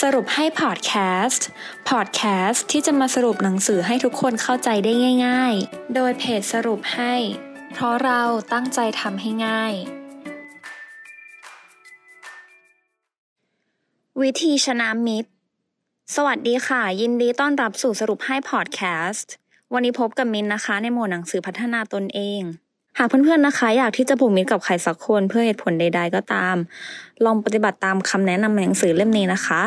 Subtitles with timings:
[0.00, 0.92] สรุปให้พอดแค
[1.26, 1.46] สต์
[1.88, 4.92] พอดแคสต์ที่จะมาสรุปหนังสือให้ทุกคนเข้าใจได้
[5.26, 7.14] ง่าย ๆ โดยเพจสรุปให้
[7.72, 8.22] เพราะเรา
[8.52, 9.72] ตั้งใจทำให้ง่าย
[14.22, 15.30] วิธีชนะมิตร
[16.14, 19.32] สวัสดีค่ะ ยินดีต้อนรับสู่สรุปให้พอดแคสต์
[19.72, 22.42] วันนี้พบกับมินนะคะในหมวดหนังสือพัฒนาตนเอง
[22.98, 26.56] หากเพื่อนๆนะคะ อยากที่จะผูกมิตรกับใครสักคนเพื่อเหตุผลใด ๆ ก็ตาม
[27.24, 29.62] ลองปฏิบัติตามคำแนะนำในหนังสือเล่มนี้นะคะ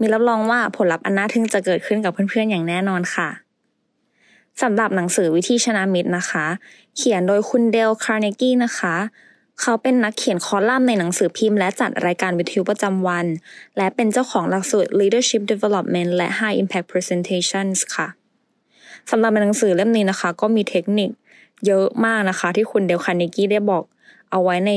[0.00, 3.28] มีรับรองว่าผลลัพธ์อันน่าทึ่งจะเกิดขึ้นกับเพื่อนๆอย่างแน่นอนค่ะ
[4.62, 6.44] สำหรับหนังสือวิธีชนะมิตรนะคะ
[6.96, 8.94] เขียนโดยคุณเดลคาร์เนกี้นะคะ
[9.60, 13.26] เขาเป็นนักเขียนคอลัมน์ในหนังสือพิมพ์และจัดรายการวิทยุประจำวัน
[13.76, 18.06] และเป็นเจ้าของหลักสูตร Leadership Development และ High Impact Presentations ค่ะ
[19.10, 21.10] สำหรับในหนังสือเล่มนี้นะคะ ก็มีเทคนิค
[21.66, 23.84] เยอะมากนะคะ ที่คุณเดลคาร์เนกี้ได้บอก
[24.30, 24.72] เอาไว้ใน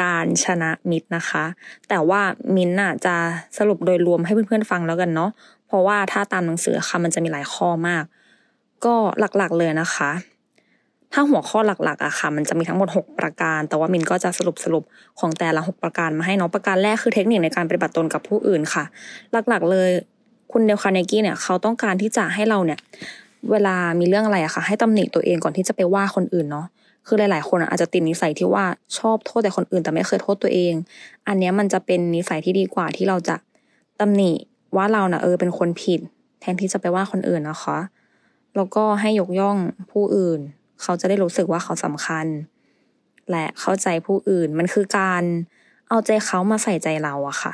[0.00, 1.44] การชนะมิตรนะคะ
[1.88, 2.20] แต่ว่า
[2.54, 3.16] มินน่ะจะ
[3.58, 5.30] สรุปโดยรวมให้เพื่อนๆฟังแล้วกันเนาะ
[5.66, 8.04] เพราะว่าถ้าตามหนังสือค่ะมันจะมีหลายข้อมาก
[8.84, 8.94] ก็
[9.38, 10.10] หลักๆเลยนะคะ
[11.12, 14.84] ถ้าหัวข้อหลักๆอะค่ะ มันจะมีทั้งหมด 6 ประการ แต่ว่ามินก็จะสรุปสรุป
[15.20, 18.84] ของแต่ละ 6 ประการมาให้เนาะประการแรกคือเทคนิคในการปฏิบัติตนกับผู้อื่นค่ะ
[19.48, 19.90] หลักๆเลย
[20.52, 22.78] คุณเดลคาเนกี้เนี่ยเขาต้องการที่จะให้เราเนี่ย
[23.50, 26.66] เวลามีเรื่องอะไรอะค่ะ ให้ตำหนิตัวเองก่อนที่จะไปว่าคนอื่นเนาะ
[27.06, 28.64] คือหลาย ๆ คนอาจจะติดนิสัยที่ว่า
[28.98, 30.74] ชอบโทษแต่คนอื่นแต่ไม่เคยโทษตัวเอง
[31.28, 33.36] อันนี้มันจะเป็นนิสัยที่ดีกว่าที่เราจะ
[34.00, 34.30] ตำหนิ
[34.76, 36.00] ว่าเรานะ่ะเออเป็นคนผิด
[36.40, 37.78] แทนที่จะไปว่าคนอื่นนะคะ
[38.56, 39.56] แล้วก็ให้ยกย่อง
[39.90, 40.40] ผู้อื่น
[40.82, 42.26] เขาจะได้รู้สึกว่าเขาสำคัญ
[43.30, 45.22] และเข้าใจผู้อื่นมันคือการ
[45.88, 47.52] เอาใจเขามาใส่ใจเราอะค่ะ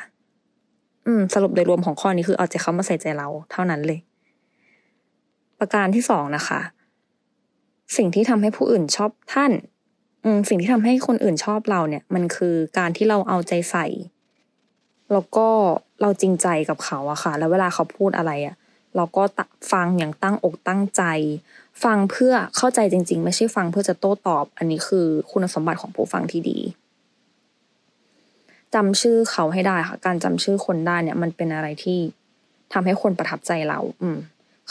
[1.07, 3.99] อืม สรุปโดยรวมของข้อนี้คือเอาใจเขามาใส่ใจเรา เท่านั้นเลย
[5.61, 6.61] ประการที่สองนะคะ
[7.97, 9.53] สิ่งที่ทำให้ผู้อื่นชอบท่าน
[10.25, 13.87] อืสิ่งที่ทำให้คนอื่นชอบเราเนี่ย มันคือการที่เราเอาใจใส่
[15.13, 15.49] แล้วก็
[16.01, 18.57] เราจริงใจกับเขาอะค่ะ แล้วเวลาเขาพูดอะไรอะ
[18.97, 19.23] เราก็
[19.73, 21.03] ฟังอย่างตั้งอกตั้งใจ
[21.85, 26.59] ฟังเพื่อเข้าใจจริง ๆ ไม่ใช่ฟังเพื่อจะโต้ตอบ อันนี้คือคุณสมบัติของผู้ฟังที่ดี
[28.75, 31.99] จำชื่อเขาให้ได้ค่ะ การจำชื่อคนได้เนี่ย มันเป็นอะไรที่
[32.73, 34.19] ทำให้คนประทับใจเรา อืม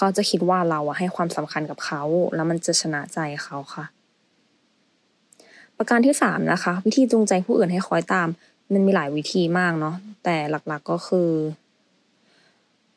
[0.01, 2.01] เขาจะคิดว่าเราอะให้ความสำคัญกับเขา
[2.35, 3.85] แล้วมันจะชนะใจเขาค่ะ
[5.77, 8.27] ประการที่สามนะคะ วิธีจูงใจผู้อื่นให้คอยตาม
[8.71, 10.35] มันมีหลายวิธีมากเนาะแต่
[10.67, 11.29] หลักๆก็คือ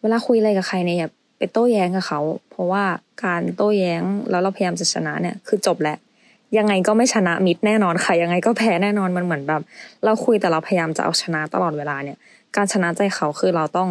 [0.00, 2.20] เวลาคุยอะไรกับใครเนี่ยอย่าไปโต้แย้งกับเขา
[2.50, 2.84] เพราะว่า
[3.24, 5.98] การโต้แย้งแล้วเราพยายามจะชนะเนี่ยคือจบแล้ว
[6.58, 9.62] ยังไงก็ไม่ชนะมิตรแน่นอนค่ะยังไงก็แพ้แน่นอนมันเหมือนแบบ
[10.04, 12.18] เราคุยแต่เราพยายามจะเอาชนะตลอดเวลาเนี่ย
[12.56, 13.88] การชนะใจเขาคือเราต้อง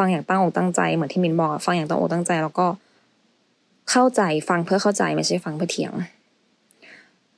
[0.00, 2.66] ฟังอย่างตั้งอกตั้งใจเหมือนที่มินบอกฟังอย่างตั้งอกตั้งใจ แล้วก็
[3.90, 5.92] เข้าใจฟังเพื่อเข้าใจไม่ใช่ฟังเพื่อเถียง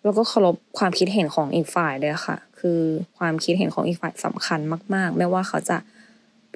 [0.02, 2.80] แล้วก็เคารพความคิดเห็นของอีกฝ่ายด้วยค่ะ คือ
[3.18, 4.60] ความคิดเห็นของอีกฝ่ายสำคัญ
[4.94, 5.76] มาก ๆ ไม่ว่าเขาจะ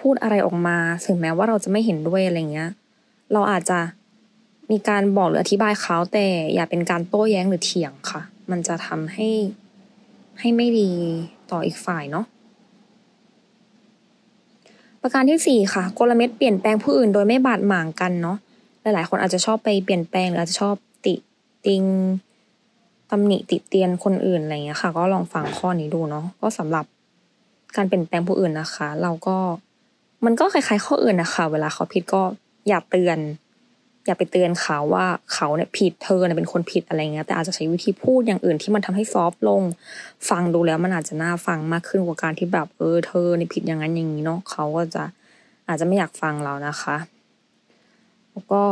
[0.01, 2.71] พูดอะไรออกมาถึงแม้ว่าเราจะไม่เห็นด้วยอะไรเงี้ย
[3.33, 3.79] เราอาจจะ
[4.71, 9.29] มีการบอกหรืออธิบายเขาแต่อย่าเป็นการโต้แย้งหรือเถียงค่ะ มันจะทำให้
[10.41, 10.91] ให้ไม่ดี
[11.51, 12.27] ต่ออีกฝ่ายเนาะ
[15.09, 18.37] ประการที่สี่ค่ะ กลเม็ดเปลี่ยนแปลงผู้อื่นโดยไม่บาดหมางกันเนาะ
[18.83, 20.75] หลายๆ คนอาจจะชอบไปเปลี่ยนแปลงหรืออาจจะชอบ
[21.07, 21.15] ติ
[21.67, 21.83] ติง
[23.11, 26.85] ตำหนิติเตียนคนอื่นอะไรเงี้ยค่ะ ก็ลองฟังข้อนี้ดูเนาะก็สำหรับ
[27.77, 29.37] การเปลี่ยนแปลงผู้อื่นนะคะ เราก็
[30.25, 32.23] มันก็คล้ายๆข้ออื่นนะคะ เวลาเขาผิดก็
[32.69, 33.19] อย่าเตือน
[34.07, 39.63] อย่าไปเตือนเขาว่าเขาเนี่ยผิดเธอเนี่ยเป็นคนผิดอะไรเงี้ยแต่อาจจะใช้วิธีพูดอย่างอื่นที่มันทำให้ซอฟลง
[40.29, 45.05] ฟังดูแล้วมันอาจจะน่าฟังมากขึ้นกว่าการที่แบบเออเธอเนี่ยผิดอย่างนั้นอย่างนี้เนาะเขาก็จะ
[45.69, 46.97] อาจจะไม่อยากฟังเรานะคะ
[48.33, 48.63] แล้วก็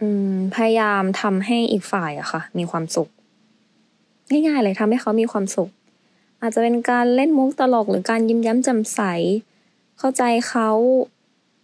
[0.00, 3.08] อืมพยายามทำให้อีกฝ่ายอะค่ะ มีความสุข
[4.30, 5.70] ง่ายๆเลยทำให้เขามีความสุข
[6.42, 9.00] อาจจะเป็นการเล่นมุกตลกหรือการยิ้มแย้มแจ่มใส
[9.98, 10.68] เข้าใจเขา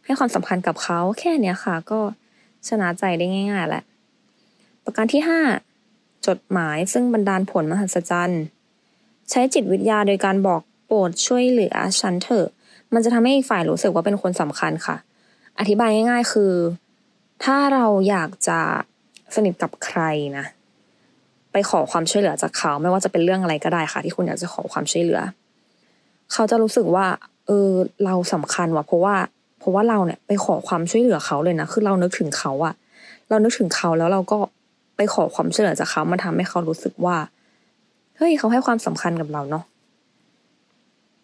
[0.04, 2.00] ให้ความสำคัญกับเขาแค่เนี้ยค่ะ ก็
[2.68, 3.84] ชนะใจได้ง่ายๆแหละ
[4.84, 5.40] ประการที่ห้า
[6.26, 8.42] จดหมายซึ่งบันดาลผลมหัศจรรย์
[9.30, 12.48] ใช้จิตวิทยาโดยการบอกโปรดช่วยเหลือฉันเถอะ
[12.94, 14.96] มันจะทำให้อีกฝ่ายรู้สึกว่าเป็นคนสำคัญค่ะ
[15.58, 16.52] อธิบายง่ายๆคือ
[17.44, 18.60] ถ้าเราอยากจะ
[19.34, 20.00] สนิทกับใคร
[20.38, 20.44] นะ
[21.52, 25.20] ไปขอความช่วยเหลือจากเขา ไม่ว่าจะเป็นเรื่องอะไรก็ได้ค่ะ ที่คุณอยากจะขอความช่วยเหลือ
[26.32, 27.06] เขาจะรู้สึกว่า
[27.46, 27.70] เออ
[28.04, 29.16] เราสำคัญว่ะเพราะว่า
[29.62, 32.74] เพราะว่าเราเนี่ยไปขอความช่วยเหลือเขาเลยนะ คือเรานึกถึงเขาอะ
[33.28, 34.38] เรานึกถึงเขาแล้วเราก็
[34.96, 37.16] ไปขอความช่วยเหลือจากเขามันทำให้เขารู้สึกว่า
[38.16, 39.64] เฮ้ยเขาให้ความสำคัญกับเราเนาะ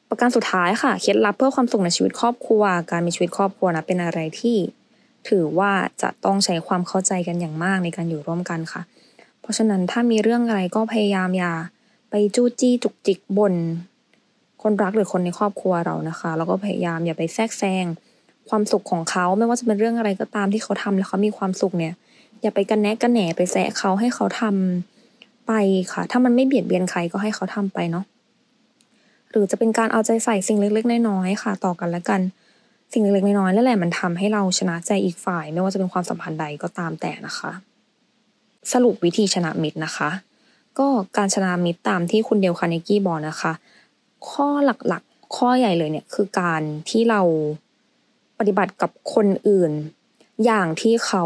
[0.08, 4.56] ประการสุดท้ายค่ะ เคล็ดลับเพื่อความสุขในชีวิตครอบครัว การมีชีวิตครอบครัวนะเป็นอะไรที่
[5.28, 8.82] ถือว่าจะต้องใช้ความเข้าใจกันอย่างมากในการอยู่ร่วมกันค่ะ
[9.40, 11.52] เพราะฉะนั้นถ้ามีเรื่องอะไรก็พยายามอย่า
[12.10, 13.54] ไปจู้จี้จุกจิกบน่น
[14.62, 17.84] คนรักหรือคนในครอบครัวเรานะคะ แล้วก็พยายามอย่าไปแทรกแซง
[18.48, 21.94] ความสุขของเขาไม่ว่าจะเป็นเรื่องอะไรก็ตามที่เขาทำแล้วเขามีความสุขเนี่ย
[22.42, 25.52] อย่าไปกันแนะกันแหนไปแซะเขาให้เขาทำไป
[25.92, 28.04] ค่ะ ถ้ามันไม่เบียดเบียนใครก็ให้เขาทำไปเนาะ
[29.30, 32.20] หรือจะเป็นการเอาใจใส่สิ่งเล็กๆน้อยๆค่ะ ต่อกันและกัน
[32.92, 37.50] สิ่งเล็กๆน้อยๆนั่นแหละมันทำให้เราชนะใจอีกฝ่าย ไม่ว่าจะเป็นความสัมพันธ์ใดก็ตามแต่นะคะ
[38.72, 40.10] สรุปวิธีชนะมิตรนะคะ
[40.78, 40.86] ก็
[41.16, 43.52] การชนะมิตรตามที่คุณเดลคาเนกี้บอกนะคะ
[44.30, 44.48] ข้อ
[44.88, 47.20] หลักๆ ข้อใหญ่เลยเนี่ยคือการที่เรา
[48.38, 49.72] ปฏิบัติกับคนอื่น
[50.44, 51.24] อย่างที่เขา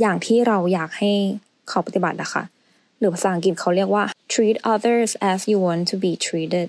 [0.00, 1.12] อย่างที่เราอยากให้
[1.68, 2.42] เขาปฏิบัตินะคะ
[2.98, 6.68] หรือภาษาอังกฤษเขาเรียกว่า treat others as you want to be treated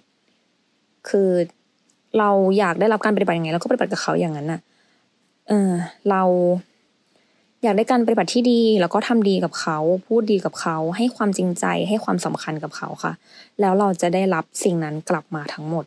[1.10, 1.30] คือ
[2.18, 4.62] เราอยากได้รับการปฏิบัติยังไงเราก็ปฏิบัติกับเขาอย่างนั้นน่ะ
[5.50, 5.72] เออ
[6.10, 6.24] เรา
[7.64, 9.78] อยากได้การปฏิบัติที่ดี แล้วก็ทำดีกับเขา
[10.08, 13.14] พูดดีกับเขา ให้ความจริงใจ ให้ความสำคัญกับเขาค่ะ
[13.60, 15.86] แล้วเราจะได้รับสิ่งนั้นกลับมาทั้งหมด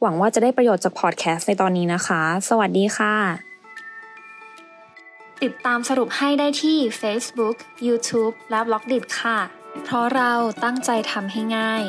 [0.00, 3.14] หวังว่าจะได้ประโยชน์จากพอดแคสต์ในตอนนี้นะคะ สวัสดีค่ะ
[5.42, 7.56] ติดตามสรุปให้ได้ที่ Facebook,
[7.86, 9.38] YouTube และ b ล็อกดิค่ะ
[9.84, 10.32] เพราะเรา
[10.64, 11.84] ตั้งใจทำให้ง่าย